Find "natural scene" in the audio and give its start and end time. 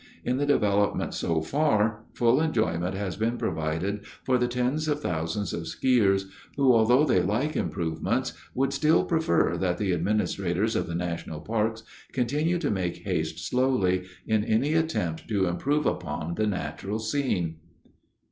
16.47-17.57